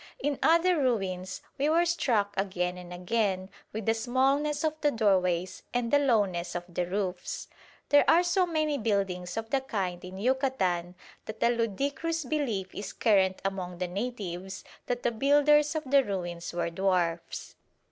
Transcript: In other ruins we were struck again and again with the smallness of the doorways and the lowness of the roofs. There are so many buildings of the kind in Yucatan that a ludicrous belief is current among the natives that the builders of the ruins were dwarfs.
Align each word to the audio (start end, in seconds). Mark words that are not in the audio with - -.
In 0.17 0.39
other 0.41 0.79
ruins 0.79 1.43
we 1.59 1.69
were 1.69 1.85
struck 1.85 2.33
again 2.35 2.75
and 2.75 2.91
again 2.91 3.51
with 3.71 3.85
the 3.85 3.93
smallness 3.93 4.63
of 4.63 4.73
the 4.81 4.89
doorways 4.89 5.61
and 5.75 5.93
the 5.93 5.99
lowness 5.99 6.55
of 6.55 6.63
the 6.67 6.87
roofs. 6.87 7.47
There 7.89 8.09
are 8.09 8.23
so 8.23 8.47
many 8.47 8.79
buildings 8.79 9.37
of 9.37 9.51
the 9.51 9.61
kind 9.61 10.03
in 10.03 10.17
Yucatan 10.17 10.95
that 11.25 11.43
a 11.43 11.49
ludicrous 11.49 12.25
belief 12.25 12.73
is 12.73 12.93
current 12.93 13.43
among 13.45 13.77
the 13.77 13.87
natives 13.87 14.63
that 14.87 15.03
the 15.03 15.11
builders 15.11 15.75
of 15.75 15.83
the 15.83 16.03
ruins 16.03 16.51
were 16.51 16.71
dwarfs. 16.71 17.53